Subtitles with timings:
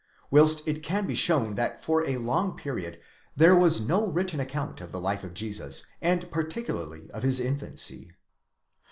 [0.31, 2.99] whilst it can be shown that for a long period
[3.35, 8.11] there was no written account of the life of Jesus, and particularly of his infancy.